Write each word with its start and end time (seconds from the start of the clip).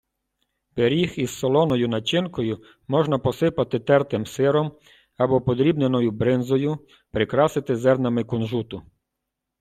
Пиріг 0.73 1.13
із 1.17 1.35
солоною 1.39 1.87
начинкою 1.87 2.59
можна 2.87 3.19
посипати 3.19 3.79
тертим 3.79 4.25
сиром 4.25 4.71
або 5.17 5.41
подрібненою 5.41 6.11
бринзою, 6.11 6.77
прикрасити 7.11 7.75
зернами 7.75 8.23
кунжуту. 8.23 8.81